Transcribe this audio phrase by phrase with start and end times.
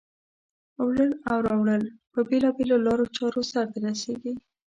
[0.87, 4.33] وړل او راوړل په بېلا بېلو لارو چارو سرته رسیږي.